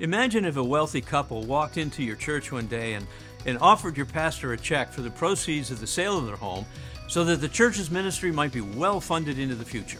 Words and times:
Imagine 0.00 0.44
if 0.44 0.56
a 0.56 0.62
wealthy 0.62 1.00
couple 1.00 1.42
walked 1.42 1.76
into 1.76 2.04
your 2.04 2.14
church 2.14 2.52
one 2.52 2.68
day 2.68 2.94
and, 2.94 3.04
and 3.46 3.58
offered 3.58 3.96
your 3.96 4.06
pastor 4.06 4.52
a 4.52 4.56
check 4.56 4.92
for 4.92 5.00
the 5.00 5.10
proceeds 5.10 5.72
of 5.72 5.80
the 5.80 5.88
sale 5.88 6.16
of 6.16 6.26
their 6.26 6.36
home 6.36 6.64
so 7.08 7.24
that 7.24 7.40
the 7.40 7.48
church's 7.48 7.90
ministry 7.90 8.30
might 8.30 8.52
be 8.52 8.60
well 8.60 9.00
funded 9.00 9.40
into 9.40 9.56
the 9.56 9.64
future. 9.64 9.98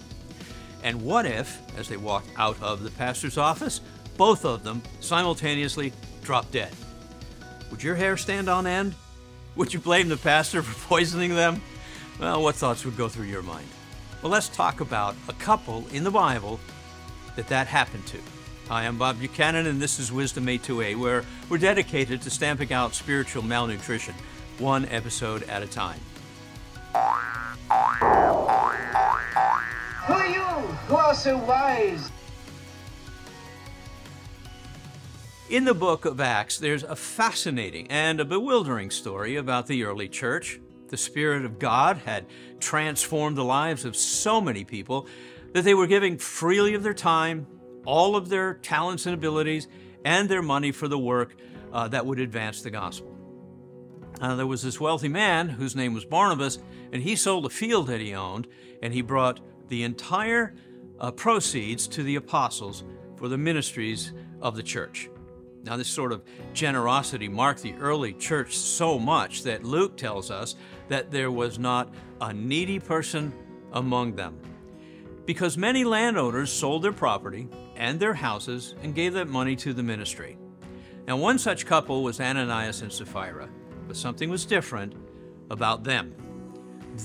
And 0.85 1.03
what 1.03 1.27
if, 1.27 1.61
as 1.77 1.89
they 1.89 1.97
walked 1.97 2.29
out 2.37 2.63
of 2.63 2.85
the 2.85 2.93
pastor's 2.93 3.39
office, 3.39 3.81
both 4.17 4.45
of 4.45 4.63
them 4.63 4.83
simultaneously 5.01 5.93
dropped 6.23 6.53
dead? 6.53 6.71
Would 7.73 7.83
your 7.83 7.97
hair 7.97 8.17
stand 8.17 8.49
on 8.49 8.69
end? 8.69 8.95
Would 9.57 9.75
you 9.75 9.81
blame 9.81 10.09
the 10.09 10.17
pastor 10.17 10.63
for 10.63 10.89
poisoning 10.89 11.35
them? 11.35 11.61
Well, 12.21 12.41
what 12.41 12.55
thoughts 12.55 12.85
would 12.85 12.97
go 12.97 13.09
through 13.09 13.27
your 13.27 13.43
mind? 13.43 13.67
Well, 14.23 14.31
let's 14.31 14.49
talk 14.49 14.81
about 14.81 15.17
a 15.29 15.33
couple 15.33 15.89
in 15.93 16.05
the 16.05 16.11
Bible 16.13 16.61
that 17.35 17.49
that 17.49 17.67
happened 17.67 18.07
to. 18.07 18.19
Hi, 18.69 18.85
I'm 18.85 18.99
Bob 18.99 19.19
Buchanan, 19.19 19.67
and 19.67 19.81
this 19.81 19.99
is 19.99 20.11
Wisdom828, 20.11 20.97
where 20.97 21.25
we're 21.49 21.57
dedicated 21.57 22.21
to 22.21 22.29
stamping 22.29 22.71
out 22.71 22.95
spiritual 22.95 23.43
malnutrition, 23.43 24.15
one 24.59 24.85
episode 24.91 25.43
at 25.45 25.63
a 25.63 25.67
time. 25.67 25.99
Who 26.93 26.99
are 30.13 30.27
you 30.27 30.43
who 30.43 30.97
are 30.97 31.15
so 31.15 31.39
wise? 31.39 32.13
In 35.49 35.65
the 35.65 35.73
book 35.73 36.05
of 36.05 36.21
Acts, 36.21 36.59
there's 36.59 36.83
a 36.83 36.95
fascinating 36.95 37.91
and 37.91 38.21
a 38.21 38.25
bewildering 38.27 38.91
story 38.91 39.37
about 39.37 39.67
the 39.67 39.85
early 39.85 40.11
church. 40.11 40.61
The 40.89 40.99
Spirit 40.99 41.47
of 41.47 41.59
God 41.59 41.97
had 42.05 42.27
transformed 42.61 43.39
the 43.39 43.45
lives 43.45 43.87
of 43.87 43.97
so 43.97 44.43
many 44.43 44.65
people 44.65 45.07
that 45.55 45.63
they 45.63 45.73
were 45.73 45.87
giving 45.87 46.19
freely 46.19 46.75
of 46.75 46.83
their 46.83 46.93
time, 46.93 47.47
all 47.89 48.17
of 48.17 48.29
their 48.29 48.55
talents 48.55 49.07
and 49.07 49.15
abilities 49.15 49.67
and 50.05 50.29
their 50.29 50.43
money 50.43 50.71
for 50.71 50.89
the 50.89 50.99
work 50.99 51.35
uh, 51.73 51.89
that 51.89 52.05
would 52.05 52.21
advance 52.21 52.61
the 52.61 52.71
gospel. 52.71 53.17
Uh, 54.21 54.35
there 54.35 54.47
was 54.47 54.63
this 54.63 54.79
wealthy 54.79 55.09
man 55.09 55.49
whose 55.49 55.75
name 55.75 55.95
was 55.95 56.05
Barnabas, 56.05 56.59
and 56.93 57.03
he 57.03 57.17
sold 57.17 57.47
a 57.47 57.51
field 57.51 57.87
that 57.87 58.01
he 58.01 58.15
owned, 58.15 58.47
and 58.83 58.93
he 58.93 59.01
brought 59.01 59.41
the 59.69 59.85
entire 59.85 60.55
uh, 61.01 61.11
proceeds 61.11 61.89
to 61.89 62.03
the 62.03 62.17
apostles 62.17 62.85
for 63.17 63.29
the 63.29 63.39
ministries 63.39 64.13
of 64.43 64.55
the 64.55 64.63
church. 64.63 65.09
Now, 65.63 65.79
this 65.79 65.89
sort 65.89 66.13
of 66.13 66.23
generosity 66.53 67.29
marked 67.29 67.63
the 67.63 67.75
early 67.75 68.13
church 68.13 68.55
so 68.55 68.99
much 68.99 69.45
that 69.45 69.65
Luke 69.65 69.97
tells 69.97 70.31
us 70.31 70.57
that 70.89 71.11
there 71.11 71.31
was 71.31 71.59
not 71.59 71.95
a 72.21 72.35
needy 72.35 72.79
person 72.79 73.33
among 73.73 74.15
them. 74.15 74.39
Because 75.25 75.57
many 75.57 75.85
landowners 75.85 76.51
sold 76.51 76.83
their 76.83 76.93
property 76.93 77.49
and 77.79 77.99
their 77.99 78.13
houses 78.13 78.75
and 78.83 78.95
gave 78.95 79.15
that 79.15 79.29
money 79.29 79.57
to 79.57 79.73
the 79.73 79.83
ministry. 79.83 80.37
Now, 81.07 81.17
one 81.17 81.39
such 81.39 81.65
couple 81.65 82.03
was 82.03 82.21
Ananias 82.21 82.83
and 82.83 82.93
Sapphira, 82.93 83.49
but 83.87 83.97
something 83.97 84.29
was 84.29 84.45
different 84.45 84.95
about 85.49 85.85
them. 85.85 86.15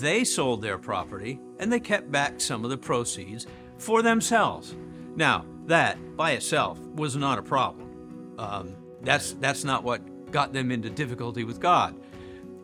They 0.02 0.25
sold 0.25 0.61
their 0.61 0.77
property 0.77 1.39
and 1.59 1.71
they 1.71 1.80
kept 1.80 2.11
back 2.11 2.41
some 2.41 2.65
of 2.65 2.71
the 2.71 2.77
proceeds 2.77 3.47
for 3.77 4.02
themselves. 4.02 4.75
Now, 5.15 5.45
that 5.67 6.17
by 6.17 6.31
itself 6.31 6.80
was 6.80 7.15
not 7.15 7.39
a 7.39 7.43
problem. 7.43 8.35
Um, 8.37 8.75
that's, 9.02 9.33
that's 9.33 9.63
not 9.63 9.83
what 9.83 10.31
got 10.31 10.52
them 10.52 10.71
into 10.71 10.89
difficulty 10.89 11.43
with 11.43 11.59
God. 11.59 11.95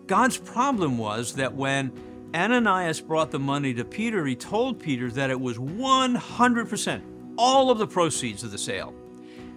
God's 0.07 0.37
problem 0.37 0.97
was 0.97 1.35
that 1.35 1.53
when 1.53 1.93
Ananias 2.33 2.99
brought 2.99 3.29
the 3.29 3.39
money 3.39 3.73
to 3.75 3.85
Peter, 3.85 4.25
he 4.25 4.35
told 4.35 4.79
Peter 4.79 5.11
that 5.11 5.29
it 5.29 5.39
was 5.39 5.57
100% 5.57 7.18
all 7.39 7.71
of 7.71 7.77
the 7.77 7.87
proceeds 7.87 8.43
of 8.43 8.51
the 8.51 8.57
sale. 8.57 8.93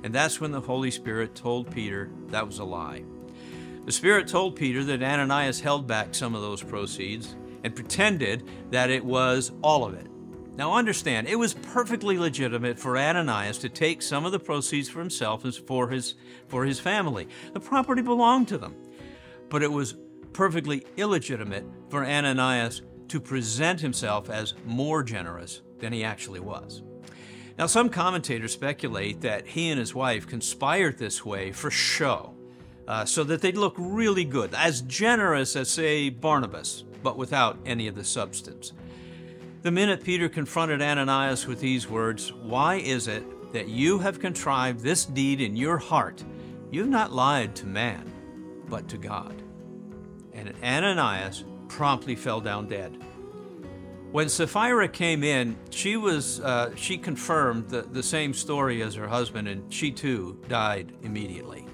And 0.04 0.14
that's 0.14 0.40
when 0.40 0.52
the 0.52 0.60
Holy 0.60 0.92
Spirit 0.92 1.34
told 1.34 1.68
Peter 1.68 2.10
that 2.28 2.46
was 2.46 2.60
a 2.60 2.64
lie. 2.64 3.02
The 3.86 3.90
Spirit 3.90 4.28
told 4.28 4.54
Peter 4.54 4.84
that 4.84 5.02
Ananias 5.02 5.60
held 5.60 5.88
back 5.88 6.14
some 6.14 6.36
of 6.36 6.42
those 6.42 6.62
proceeds 6.62 7.34
and 7.64 7.74
pretended 7.74 8.48
that 8.70 8.90
it 8.90 9.04
was 9.04 9.50
all 9.62 9.84
of 9.84 9.94
it. 9.94 10.06
Now 10.54 10.74
understand, 10.74 11.26
it 11.26 11.34
was 11.34 11.54
perfectly 11.54 12.18
legitimate 12.18 12.78
for 12.78 12.96
Ananias 12.96 13.58
to 13.58 13.68
take 13.68 14.00
some 14.00 14.24
of 14.24 14.30
the 14.30 14.38
proceeds 14.38 14.88
for 14.88 15.00
himself 15.00 15.44
and 15.44 15.52
for 15.52 15.88
his, 15.88 16.14
for 16.46 16.64
his 16.64 16.78
family. 16.78 17.26
The 17.52 17.58
property 17.58 18.02
belonged 18.02 18.46
to 18.48 18.58
them. 18.58 18.76
But 19.48 19.64
it 19.64 19.72
was 19.72 19.96
perfectly 20.32 20.86
illegitimate 20.96 21.64
for 21.88 22.06
Ananias 22.06 22.82
to 23.08 23.20
present 23.20 23.80
himself 23.80 24.30
as 24.30 24.54
more 24.64 25.02
generous 25.02 25.62
than 25.80 25.92
he 25.92 26.04
actually 26.04 26.40
was. 26.40 26.82
Now, 27.58 27.66
some 27.66 27.90
commentators 27.90 28.52
speculate 28.52 29.20
that 29.20 29.46
he 29.46 29.70
and 29.70 29.78
his 29.78 29.94
wife 29.94 30.26
conspired 30.26 30.98
this 30.98 31.24
way 31.24 31.52
for 31.52 31.70
show, 31.70 32.34
uh, 32.88 33.04
so 33.04 33.24
that 33.24 33.42
they'd 33.42 33.56
look 33.56 33.74
really 33.76 34.24
good, 34.24 34.54
as 34.54 34.82
generous 34.82 35.54
as, 35.54 35.70
say, 35.70 36.08
Barnabas, 36.08 36.84
but 37.02 37.16
without 37.16 37.58
any 37.66 37.88
of 37.88 37.94
the 37.94 38.04
substance. 38.04 38.72
The 39.62 39.70
minute 39.70 40.02
Peter 40.02 40.28
confronted 40.28 40.82
Ananias 40.82 41.46
with 41.46 41.60
these 41.60 41.88
words, 41.88 42.32
Why 42.32 42.76
is 42.76 43.06
it 43.06 43.52
that 43.52 43.68
you 43.68 43.98
have 43.98 44.18
contrived 44.18 44.80
this 44.80 45.04
deed 45.04 45.40
in 45.40 45.54
your 45.54 45.78
heart? 45.78 46.24
You've 46.70 46.88
not 46.88 47.12
lied 47.12 47.54
to 47.56 47.66
man, 47.66 48.10
but 48.68 48.88
to 48.88 48.98
God. 48.98 49.42
And 50.32 50.54
Ananias 50.64 51.44
promptly 51.68 52.16
fell 52.16 52.40
down 52.40 52.66
dead. 52.66 52.98
When 54.12 54.28
Sapphira 54.28 54.88
came 54.88 55.24
in, 55.24 55.56
she 55.70 55.96
was 55.96 56.38
uh, 56.40 56.76
she 56.76 56.98
confirmed 56.98 57.70
the, 57.70 57.80
the 57.80 58.02
same 58.02 58.34
story 58.34 58.82
as 58.82 58.94
her 58.94 59.08
husband, 59.08 59.48
and 59.48 59.72
she 59.72 59.90
too 59.90 60.38
died 60.48 60.92
immediately. 61.02 61.66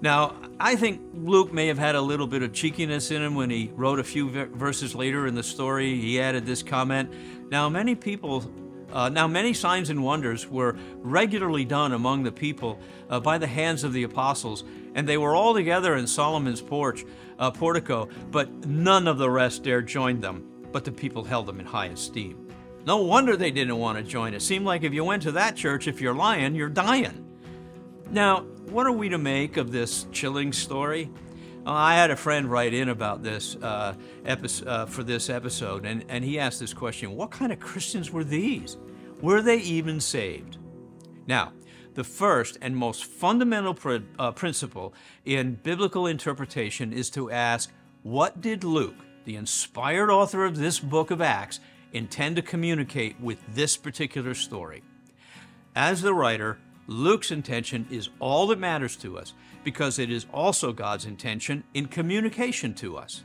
Now, 0.00 0.36
I 0.58 0.74
think 0.74 1.02
Luke 1.12 1.52
may 1.52 1.66
have 1.66 1.76
had 1.76 1.96
a 1.96 2.00
little 2.00 2.26
bit 2.26 2.42
of 2.42 2.54
cheekiness 2.54 3.10
in 3.10 3.20
him 3.20 3.34
when 3.34 3.50
he 3.50 3.70
wrote 3.74 3.98
a 3.98 4.04
few 4.04 4.30
verses 4.30 4.94
later 4.94 5.26
in 5.26 5.34
the 5.34 5.42
story. 5.42 6.00
He 6.00 6.18
added 6.18 6.46
this 6.46 6.62
comment. 6.62 7.12
Now, 7.50 7.68
many 7.68 7.94
people, 7.94 8.50
uh, 8.90 9.10
now 9.10 9.28
many 9.28 9.52
signs 9.52 9.90
and 9.90 10.02
wonders 10.02 10.48
were 10.48 10.76
regularly 11.00 11.66
done 11.66 11.92
among 11.92 12.22
the 12.22 12.32
people 12.32 12.80
uh, 13.10 13.20
by 13.20 13.36
the 13.36 13.46
hands 13.46 13.84
of 13.84 13.92
the 13.92 14.04
apostles, 14.04 14.64
and 14.94 15.06
they 15.06 15.18
were 15.18 15.36
all 15.36 15.52
together 15.52 15.96
in 15.96 16.06
Solomon's 16.06 16.62
porch, 16.62 17.04
uh, 17.38 17.50
portico, 17.50 18.08
but 18.30 18.50
none 18.66 19.06
of 19.06 19.18
the 19.18 19.28
rest 19.28 19.62
dared 19.62 19.86
join 19.86 20.20
them 20.20 20.53
but 20.74 20.84
the 20.84 20.90
people 20.90 21.22
held 21.22 21.46
them 21.46 21.60
in 21.60 21.66
high 21.66 21.86
esteem. 21.86 22.48
No 22.84 22.96
wonder 22.96 23.36
they 23.36 23.52
didn't 23.52 23.78
want 23.78 23.96
to 23.96 24.02
join. 24.02 24.34
It 24.34 24.42
seemed 24.42 24.66
like 24.66 24.82
if 24.82 24.92
you 24.92 25.04
went 25.04 25.22
to 25.22 25.30
that 25.30 25.54
church, 25.54 25.86
if 25.86 26.00
you're 26.00 26.16
lying, 26.16 26.56
you're 26.56 26.68
dying. 26.68 27.24
Now, 28.10 28.40
what 28.70 28.84
are 28.84 28.92
we 28.92 29.08
to 29.10 29.16
make 29.16 29.56
of 29.56 29.70
this 29.70 30.08
chilling 30.10 30.52
story? 30.52 31.12
Well, 31.64 31.76
I 31.76 31.94
had 31.94 32.10
a 32.10 32.16
friend 32.16 32.50
write 32.50 32.74
in 32.74 32.88
about 32.88 33.22
this 33.22 33.54
uh, 33.54 33.94
episode, 34.26 34.66
uh, 34.66 34.86
for 34.86 35.04
this 35.04 35.30
episode, 35.30 35.86
and, 35.86 36.04
and 36.08 36.24
he 36.24 36.40
asked 36.40 36.58
this 36.58 36.74
question 36.74 37.14
What 37.14 37.30
kind 37.30 37.52
of 37.52 37.60
Christians 37.60 38.10
were 38.10 38.24
these? 38.24 38.76
Were 39.20 39.42
they 39.42 39.58
even 39.58 40.00
saved? 40.00 40.58
Now, 41.28 41.52
the 41.94 42.02
first 42.02 42.58
and 42.60 42.76
most 42.76 43.04
fundamental 43.04 43.74
pr- 43.74 43.98
uh, 44.18 44.32
principle 44.32 44.92
in 45.24 45.54
biblical 45.54 46.08
interpretation 46.08 46.92
is 46.92 47.10
to 47.10 47.30
ask 47.30 47.70
What 48.02 48.40
did 48.40 48.64
Luke, 48.64 48.96
the 49.24 49.36
inspired 49.36 50.10
author 50.10 50.44
of 50.44 50.56
this 50.56 50.80
book 50.80 51.10
of 51.10 51.20
Acts, 51.20 51.60
intend 51.92 52.36
to 52.36 52.42
communicate 52.42 53.18
with 53.20 53.38
this 53.54 53.76
particular 53.76 54.34
story. 54.34 54.82
As 55.76 56.02
the 56.02 56.14
writer, 56.14 56.58
Luke's 56.86 57.30
intention 57.30 57.86
is 57.90 58.10
all 58.20 58.46
that 58.48 58.58
matters 58.58 58.96
to 58.96 59.18
us 59.18 59.32
because 59.62 59.98
it 59.98 60.10
is 60.10 60.26
also 60.32 60.72
God's 60.72 61.06
intention 61.06 61.64
in 61.72 61.86
communication 61.86 62.74
to 62.74 62.96
us. 62.96 63.22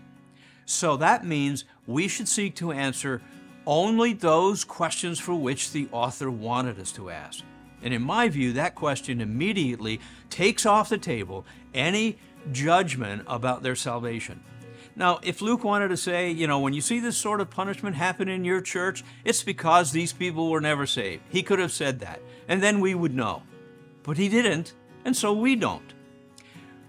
So 0.66 0.98
that 0.98 1.26
means 1.26 1.66
we 1.88 2.08
should 2.08 2.28
seek 2.28 2.56
to 2.56 2.72
answer 2.72 3.22
only 3.66 4.14
those 4.14 4.64
questions 4.64 5.20
for 5.20 5.36
which 5.36 5.72
the 5.72 5.90
author 5.92 6.32
wanted 6.32 6.80
us 6.80 6.92
to 6.94 7.10
ask. 7.10 7.44
And 7.82 7.94
in 7.94 8.02
my 8.02 8.30
view, 8.30 8.54
that 8.54 8.76
question 8.76 9.22
immediately 9.22 10.00
takes 10.30 10.66
off 10.66 10.90
the 10.90 10.98
table 10.98 11.46
any 11.74 12.18
judgment 12.52 13.24
about 13.28 13.64
their 13.64 13.76
salvation. 13.76 14.42
Now, 15.00 15.22
if 15.24 15.42
Luke 15.42 15.64
wanted 15.64 15.88
to 15.88 15.98
say, 15.98 16.30
you 16.30 16.46
know, 16.46 16.60
when 16.60 16.74
you 16.74 16.82
see 16.82 17.00
this 17.00 17.16
sort 17.16 17.40
of 17.40 17.50
punishment 17.50 17.96
happen 17.96 18.28
in 18.28 18.44
your 18.44 18.60
church, 18.60 19.06
it's 19.24 19.42
because 19.42 19.94
these 19.94 20.12
people 20.12 20.52
were 20.52 20.60
never 20.60 20.86
saved. 20.86 21.24
He 21.30 21.42
could 21.42 21.58
have 21.60 21.72
said 21.72 22.02
that, 22.02 22.22
and 22.50 22.62
then 22.62 22.82
we 22.82 22.94
would 22.96 23.16
know. 23.16 23.44
But 24.04 24.18
he 24.18 24.28
didn't, 24.28 24.74
and 25.06 25.16
so 25.16 25.32
we 25.32 25.56
don't. 25.56 25.94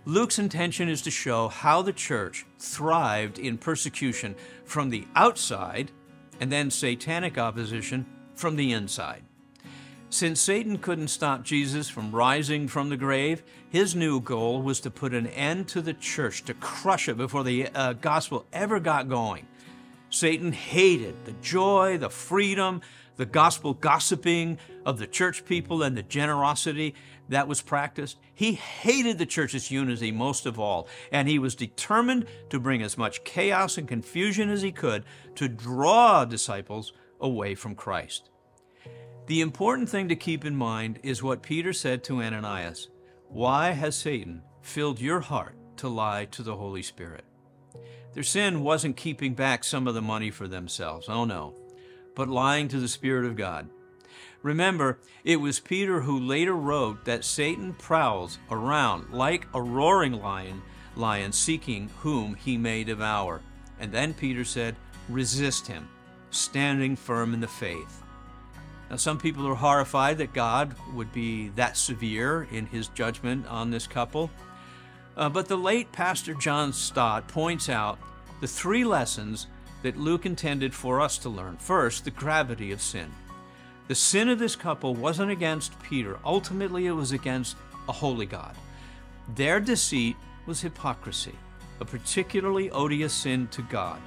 Luke's 0.07 0.41
intention 0.41 0.89
is 0.89 1.03
to 1.03 1.11
show 1.13 1.47
how 1.47 1.83
the 1.83 1.93
church 1.93 2.45
thrived 2.59 3.39
in 3.39 3.57
persecution 3.57 4.35
from 4.65 4.91
the 4.91 5.07
outside 5.15 5.93
and 6.41 6.51
then 6.51 6.69
satanic 6.69 7.39
opposition 7.39 8.05
from 8.35 8.57
the 8.57 8.73
inside. 8.73 9.23
Since 10.13 10.41
Satan 10.41 10.79
couldn't 10.79 11.07
stop 11.07 11.45
Jesus 11.45 11.89
from 11.89 12.11
rising 12.11 12.67
from 12.67 12.89
the 12.89 12.97
grave, 12.97 13.45
his 13.69 13.95
new 13.95 14.21
goal 14.21 14.61
was 14.61 14.81
to 14.81 14.91
put 14.91 15.15
an 15.15 15.29
end 15.29 15.69
to 15.69 15.81
the 15.81 15.95
church, 15.95 16.45
to 16.47 16.55
crush 16.55 17.09
it 17.09 17.17
before 17.17 17.45
the 17.45 17.69
uh, 17.69 17.93
gospel 17.93 18.45
ever 18.53 18.81
got 18.81 19.09
going. 19.09 19.47
Satan 20.11 20.51
hated 20.51 21.25
the 21.25 21.33
joy, 21.41 21.97
the 21.97 22.11
freedom, 22.11 22.81
the 23.19 23.25
gospel 23.25 23.73
gossiping 23.73 24.59
of 24.85 24.99
the 24.99 25.07
church 25.07 25.45
people 25.45 25.85
and 25.85 25.97
the 25.97 26.03
generosity 26.03 26.97
that 27.29 27.47
was 27.47 27.63
practiced. 27.63 28.19
He 28.35 28.55
hated 28.55 29.17
the 29.17 29.27
church's 29.27 29.71
unity 29.71 30.11
most 30.11 30.45
of 30.45 30.59
all, 30.59 30.89
and 31.13 31.29
he 31.29 31.39
was 31.39 31.55
determined 31.55 32.27
to 32.49 32.59
bring 32.59 32.83
as 32.83 32.99
much 32.99 33.23
chaos 33.23 33.79
and 33.79 33.87
confusion 33.87 34.51
as 34.51 34.63
he 34.63 34.73
could 34.73 35.05
to 35.37 35.47
draw 35.47 36.25
disciples 36.25 36.93
away 37.21 37.55
from 37.55 37.77
Christ. 37.77 38.30
The 39.31 39.43
important 39.43 39.89
thing 39.89 40.09
to 40.09 40.17
keep 40.17 40.45
in 40.45 40.57
mind 40.57 40.99
is 41.05 41.23
what 41.23 41.41
Peter 41.41 41.73
said 41.73 42.03
to 42.03 42.21
Ananias 42.21 42.89
Why 43.29 43.71
has 43.71 43.95
Satan 43.95 44.43
filled 44.61 45.01
your 45.01 45.21
heart 45.21 45.55
to 45.77 45.89
lie 45.89 46.25
to 46.33 46.43
the 46.43 46.57
Holy 46.57 46.83
Spirit? 46.83 47.25
Their 48.13 48.25
sin 48.25 48.65
wasn't 48.65 48.97
keeping 48.97 49.35
back 49.35 49.63
some 49.63 49.87
of 49.87 49.95
the 49.95 50.03
money 50.03 50.33
for 50.33 50.49
themselves, 50.49 51.09
oh 51.09 51.25
no, 51.25 51.55
but 52.17 52.29
lying 52.29 52.67
to 52.71 52.81
the 52.81 52.89
Spirit 52.89 53.25
of 53.25 53.37
God. 53.37 53.71
Remember, 54.43 54.99
it 55.23 55.37
was 55.37 55.61
Peter 55.61 56.01
who 56.01 56.19
later 56.19 56.55
wrote 56.55 57.05
that 57.05 57.25
Satan 57.25 57.75
prowls 57.75 58.41
around 58.51 59.13
like 59.13 59.47
a 59.55 59.63
roaring 59.63 60.15
lion, 60.15 60.61
lion 60.97 61.31
seeking 61.31 61.89
whom 62.01 62.35
he 62.35 62.57
may 62.57 62.83
devour. 62.83 63.43
And 63.79 63.93
then 63.93 64.13
Peter 64.13 64.45
said, 64.45 64.75
resist 65.09 65.69
him, 65.69 65.89
standing 66.33 66.97
firm 66.97 67.33
in 67.33 67.39
the 67.39 67.47
faith. 67.47 68.03
Now, 68.91 68.97
some 68.97 69.19
people 69.19 69.47
are 69.47 69.55
horrified 69.55 70.19
that 70.19 70.33
God 70.33 70.75
would 70.95 71.13
be 71.13 71.51
that 71.51 71.77
severe 71.77 72.49
in 72.51 72.67
his 72.67 72.89
judgment 72.89 73.47
on 73.47 73.71
this 73.71 73.87
couple. 73.87 74.31
Uh, 75.17 75.29
but 75.29 75.47
the 75.47 75.57
late 75.57 75.93
Pastor 75.93 76.35
John 76.35 76.73
Stott 76.73 77.29
points 77.29 77.69
out 77.69 77.99
the 78.41 78.49
three 78.49 78.85
lessons 78.85 79.47
that 79.83 79.97
Luke 79.97 80.27
intended 80.27 80.75
for 80.75 81.01
us 81.01 81.19
to 81.19 81.29
learn. 81.29 81.57
First, 81.57 82.05
the 82.05 82.11
gravity 82.11 82.73
of 82.73 82.83
sin. 82.83 83.11
The 83.87 83.95
sin 83.95 84.29
of 84.29 84.39
this 84.39 84.57
couple 84.57 84.95
wasn't 84.95 85.31
against 85.31 85.81
Peter. 85.83 86.19
Ultimately, 86.25 86.87
it 86.87 86.93
was 86.93 87.13
against 87.13 87.57
a 87.89 87.93
holy 87.93 88.27
God. 88.27 88.55
Their 89.35 89.61
deceit 89.61 90.17
was 90.47 90.61
hypocrisy, 90.61 91.35
a 91.81 91.85
particularly 91.85 92.71
odious 92.71 93.13
sin 93.13 93.47
to 93.49 93.63
God. 93.63 94.01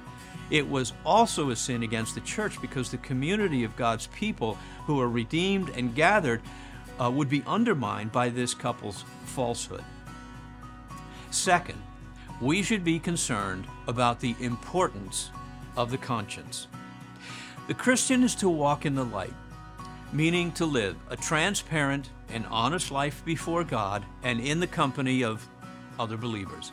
It 0.50 0.68
was 0.68 0.92
also 1.04 1.50
a 1.50 1.56
sin 1.56 1.82
against 1.82 2.14
the 2.14 2.20
church 2.20 2.60
because 2.60 2.90
the 2.90 2.98
community 2.98 3.64
of 3.64 3.76
God's 3.76 4.06
people 4.08 4.58
who 4.86 5.00
are 5.00 5.08
redeemed 5.08 5.70
and 5.70 5.94
gathered 5.94 6.42
uh, 7.00 7.10
would 7.10 7.28
be 7.28 7.42
undermined 7.46 8.12
by 8.12 8.28
this 8.28 8.54
couple's 8.54 9.04
falsehood. 9.24 9.84
Second, 11.30 11.82
we 12.40 12.62
should 12.62 12.84
be 12.84 12.98
concerned 12.98 13.66
about 13.88 14.20
the 14.20 14.36
importance 14.40 15.30
of 15.76 15.90
the 15.90 15.98
conscience. 15.98 16.68
The 17.66 17.74
Christian 17.74 18.22
is 18.22 18.34
to 18.36 18.48
walk 18.48 18.86
in 18.86 18.94
the 18.94 19.04
light 19.04 19.32
meaning 20.14 20.52
to 20.52 20.64
live 20.64 20.96
a 21.10 21.16
transparent 21.16 22.08
and 22.28 22.46
honest 22.46 22.92
life 22.92 23.24
before 23.24 23.64
God 23.64 24.04
and 24.22 24.40
in 24.40 24.60
the 24.60 24.66
company 24.66 25.24
of 25.24 25.46
other 25.98 26.16
believers. 26.16 26.70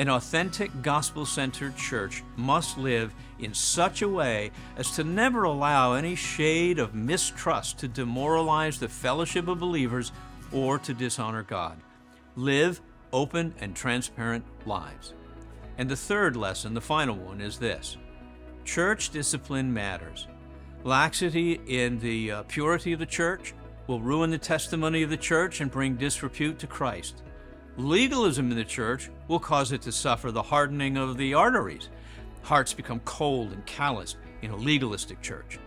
An 0.00 0.08
authentic 0.08 0.80
gospel 0.80 1.26
centered 1.26 1.76
church 1.76 2.24
must 2.34 2.78
live 2.78 3.12
in 3.38 3.52
such 3.52 4.00
a 4.00 4.08
way 4.08 4.50
as 4.78 4.92
to 4.92 5.04
never 5.04 5.42
allow 5.42 5.92
any 5.92 6.14
shade 6.14 6.78
of 6.78 6.94
mistrust 6.94 7.78
to 7.80 7.86
demoralize 7.86 8.78
the 8.78 8.88
fellowship 8.88 9.46
of 9.46 9.60
believers 9.60 10.10
or 10.52 10.78
to 10.78 10.94
dishonor 10.94 11.42
God. 11.42 11.76
Live 12.34 12.80
open 13.12 13.52
and 13.60 13.76
transparent 13.76 14.46
lives. 14.64 15.12
And 15.76 15.86
the 15.86 15.96
third 15.96 16.34
lesson, 16.34 16.72
the 16.72 16.80
final 16.80 17.16
one, 17.16 17.42
is 17.42 17.58
this 17.58 17.98
church 18.64 19.10
discipline 19.10 19.70
matters. 19.70 20.28
Laxity 20.82 21.60
in 21.66 21.98
the 21.98 22.32
uh, 22.32 22.42
purity 22.44 22.94
of 22.94 23.00
the 23.00 23.04
church 23.04 23.52
will 23.86 24.00
ruin 24.00 24.30
the 24.30 24.38
testimony 24.38 25.02
of 25.02 25.10
the 25.10 25.18
church 25.18 25.60
and 25.60 25.70
bring 25.70 25.96
disrepute 25.96 26.58
to 26.60 26.66
Christ. 26.66 27.22
Legalism 27.80 28.50
in 28.50 28.58
the 28.58 28.64
church 28.64 29.08
will 29.26 29.38
cause 29.38 29.72
it 29.72 29.80
to 29.80 29.90
suffer 29.90 30.30
the 30.30 30.42
hardening 30.42 30.98
of 30.98 31.16
the 31.16 31.32
arteries. 31.32 31.88
Hearts 32.42 32.74
become 32.74 33.00
cold 33.00 33.52
and 33.52 33.64
calloused 33.64 34.18
in 34.42 34.50
a 34.50 34.56
legalistic 34.56 35.22
church. 35.22 35.58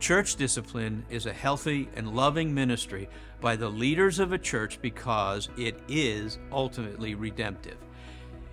Church 0.00 0.34
discipline 0.34 1.04
is 1.10 1.26
a 1.26 1.32
healthy 1.32 1.88
and 1.94 2.16
loving 2.16 2.52
ministry 2.52 3.08
by 3.40 3.54
the 3.54 3.68
leaders 3.68 4.18
of 4.18 4.32
a 4.32 4.38
church 4.38 4.82
because 4.82 5.48
it 5.56 5.80
is 5.86 6.40
ultimately 6.50 7.14
redemptive. 7.14 7.78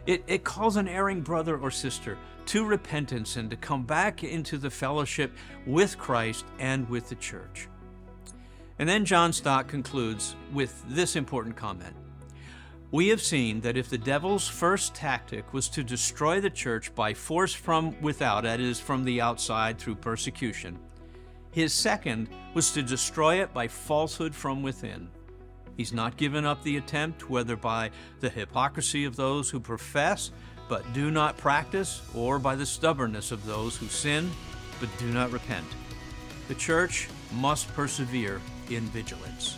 It, 0.05 0.23
it 0.27 0.43
calls 0.43 0.75
an 0.75 0.87
erring 0.87 1.21
brother 1.21 1.57
or 1.57 1.71
sister 1.71 2.19
to 2.45 2.63
repentance 2.63 3.35
and 3.35 3.49
to 3.49 3.55
come 3.55 3.83
back 3.83 4.23
into 4.23 4.59
the 4.59 4.69
fellowship 4.69 5.35
with 5.65 5.97
Christ 5.97 6.45
and 6.59 6.87
with 6.87 7.09
the 7.09 7.15
church. 7.15 7.67
And 8.77 8.87
then 8.87 9.05
John 9.05 9.33
Stott 9.33 9.67
concludes 9.67 10.35
with 10.53 10.83
this 10.87 11.15
important 11.15 11.55
comment. 11.55 11.95
We 12.91 13.07
have 13.07 13.21
seen 13.21 13.61
that 13.61 13.77
if 13.77 13.89
the 13.89 13.97
devil's 13.97 14.49
first 14.49 14.93
tactic 14.93 15.53
was 15.53 15.69
to 15.69 15.83
destroy 15.83 16.41
the 16.41 16.49
church 16.49 16.93
by 16.93 17.13
force 17.13 17.53
from 17.53 17.95
without, 18.01 18.43
that 18.43 18.59
is, 18.59 18.81
from 18.81 19.05
the 19.05 19.21
outside 19.21 19.79
through 19.79 19.95
persecution, 19.95 20.77
his 21.51 21.73
second 21.73 22.27
was 22.53 22.71
to 22.71 22.83
destroy 22.83 23.41
it 23.41 23.53
by 23.53 23.69
falsehood 23.69 24.35
from 24.35 24.61
within. 24.61 25.07
He's 25.77 25.93
not 25.93 26.17
given 26.17 26.45
up 26.45 26.63
the 26.63 26.75
attempt, 26.75 27.29
whether 27.29 27.55
by 27.55 27.91
the 28.19 28.29
hypocrisy 28.29 29.05
of 29.05 29.15
those 29.15 29.49
who 29.49 29.61
profess 29.61 30.31
but 30.67 30.91
do 30.93 31.11
not 31.11 31.37
practice, 31.37 32.01
or 32.13 32.39
by 32.39 32.55
the 32.55 32.65
stubbornness 32.65 33.31
of 33.31 33.45
those 33.45 33.77
who 33.77 33.87
sin 33.87 34.29
but 34.81 34.89
do 34.97 35.07
not 35.07 35.31
repent. 35.31 35.65
The 36.49 36.55
church 36.55 37.07
must 37.35 37.73
persevere 37.73 38.41
in 38.69 38.83
vigilance. 38.87 39.57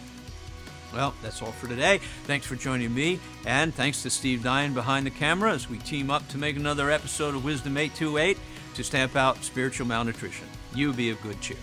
Well, 0.94 1.14
that's 1.24 1.42
all 1.42 1.52
for 1.52 1.68
today. 1.68 2.00
Thanks 2.26 2.46
for 2.46 2.56
joining 2.56 2.94
me, 2.94 3.20
and 3.46 3.74
thanks 3.74 4.04
to 4.04 4.10
Steve 4.10 4.42
Dyan 4.42 4.74
behind 4.74 5.06
the 5.06 5.12
camera 5.12 5.52
as 5.52 5.70
we 5.70 5.80
team 5.80 6.12
up 6.12 6.28
to 6.30 6.38
make 6.38 6.56
another 6.56 6.92
episode 6.92 7.34
of 7.34 7.44
Wisdom 7.44 7.78
828 7.78 8.38
to 8.76 8.84
stamp 8.84 9.16
out 9.16 9.44
spiritual 9.44 9.88
malnutrition. 9.88 10.48
You 10.76 10.94
be 10.94 11.10
of 11.10 11.22
good 11.22 11.42
cheer. 11.42 11.58